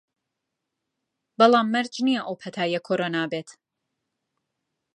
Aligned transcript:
بەڵام 1.39 1.67
مەرج 1.73 1.93
نییە 2.05 2.21
ئەو 2.25 2.35
پەتایە 2.41 2.79
کۆرۆنا 2.87 3.23
بێت 3.31 3.49